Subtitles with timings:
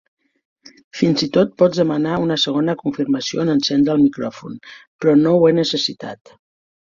[0.99, 4.57] Fins i tot pots demanar una segona confirmació en encendre el micròfon,
[5.03, 6.35] però no ho he necessitat.